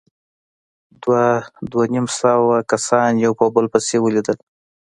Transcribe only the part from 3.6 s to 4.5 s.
پسې ولوېدل.